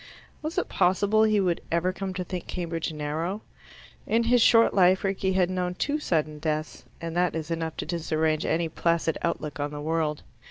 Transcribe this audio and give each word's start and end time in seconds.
Was 0.41 0.57
it 0.57 0.67
possible 0.67 1.21
he 1.21 1.39
would 1.39 1.61
ever 1.71 1.93
come 1.93 2.11
to 2.15 2.23
think 2.23 2.47
Cambridge 2.47 2.91
narrow? 2.91 3.43
In 4.07 4.23
his 4.23 4.41
short 4.41 4.73
life 4.73 5.03
Rickie 5.03 5.33
had 5.33 5.51
known 5.51 5.75
two 5.75 5.99
sudden 5.99 6.39
deaths, 6.39 6.85
and 6.99 7.15
that 7.15 7.35
is 7.35 7.51
enough 7.51 7.77
to 7.77 7.85
disarrange 7.85 8.43
any 8.43 8.67
placid 8.67 9.19
outlook 9.21 9.59
on 9.59 9.69
the 9.69 9.79
world. 9.79 10.23